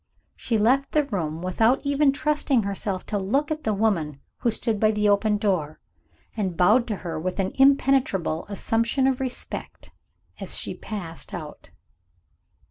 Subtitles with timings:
[0.35, 4.79] She left the room, without even trusting herself to look at the woman who stood
[4.79, 5.79] by the open door,
[6.35, 9.91] and bowed to her with an impenetrable assumption of respect
[10.39, 11.69] as she passed out.